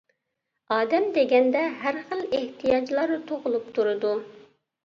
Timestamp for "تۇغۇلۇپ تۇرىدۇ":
3.29-4.19